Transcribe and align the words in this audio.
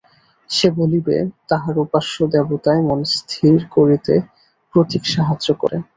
সে 0.49 0.67
বলিবে, 0.77 1.15
তাহার 1.49 1.75
উপাস্য 1.77 2.15
দেবতায় 2.33 2.81
মন 2.81 2.99
স্থির 3.15 3.57
করিতে 3.71 4.13
প্রতীক 4.73 5.03
সাহায্য 5.13 5.47
করে। 5.53 5.77